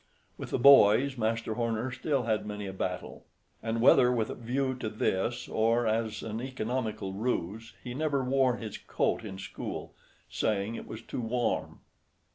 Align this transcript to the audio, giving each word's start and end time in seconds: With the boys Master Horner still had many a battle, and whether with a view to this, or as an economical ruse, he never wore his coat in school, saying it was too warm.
With 0.35 0.49
the 0.49 0.57
boys 0.57 1.15
Master 1.15 1.53
Horner 1.53 1.91
still 1.91 2.23
had 2.23 2.43
many 2.43 2.65
a 2.65 2.73
battle, 2.73 3.27
and 3.61 3.81
whether 3.81 4.11
with 4.11 4.31
a 4.31 4.33
view 4.33 4.73
to 4.77 4.89
this, 4.89 5.47
or 5.47 5.85
as 5.85 6.23
an 6.23 6.41
economical 6.41 7.13
ruse, 7.13 7.75
he 7.83 7.93
never 7.93 8.23
wore 8.23 8.57
his 8.57 8.79
coat 8.79 9.23
in 9.23 9.37
school, 9.37 9.93
saying 10.27 10.73
it 10.73 10.87
was 10.87 11.03
too 11.03 11.21
warm. 11.21 11.81